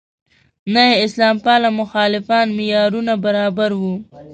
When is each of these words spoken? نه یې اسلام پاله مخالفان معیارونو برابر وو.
نه 0.73 0.81
یې 0.89 0.95
اسلام 1.05 1.35
پاله 1.45 1.69
مخالفان 1.81 2.47
معیارونو 2.57 3.13
برابر 3.25 3.71
وو. 3.81 3.93